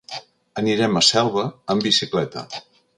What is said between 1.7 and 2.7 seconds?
amb bicicleta.